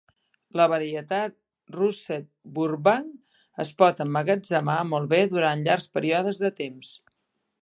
[0.59, 1.35] La varietat
[1.75, 2.25] Russet
[2.57, 3.13] Burbank
[3.67, 6.95] es pot emmagatzemar molt bé durant llargs períodes de temps.